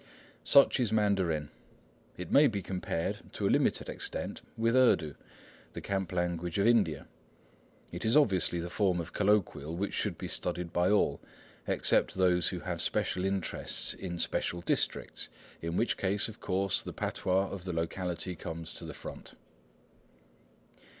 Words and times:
Such 0.43 0.79
is 0.79 0.91
Mandarin. 0.91 1.51
It 2.17 2.31
may 2.31 2.47
be 2.47 2.63
compared 2.63 3.19
to 3.33 3.47
a 3.47 3.51
limited 3.51 3.87
extent 3.87 4.41
with 4.57 4.75
Urdu, 4.75 5.13
the 5.73 5.79
camp 5.79 6.11
language 6.11 6.57
of 6.57 6.65
India. 6.65 7.05
It 7.91 8.03
is 8.03 8.17
obviously 8.17 8.59
the 8.59 8.71
form 8.71 8.99
of 8.99 9.13
colloquial 9.13 9.75
which 9.75 9.93
should 9.93 10.17
be 10.17 10.27
studied 10.27 10.73
by 10.73 10.89
all, 10.89 11.21
except 11.67 12.15
those 12.15 12.47
who 12.47 12.61
have 12.61 12.81
special 12.81 13.23
interests 13.23 13.93
in 13.93 14.17
special 14.17 14.61
districts, 14.61 15.29
in 15.61 15.77
which 15.77 15.97
case, 15.97 16.27
of 16.27 16.39
course, 16.39 16.81
the 16.81 16.93
patois 16.93 17.51
of 17.51 17.65
the 17.65 17.71
locality 17.71 18.35
comes 18.35 18.73
to 18.73 18.85
the 18.85 18.95
front. 18.95 19.35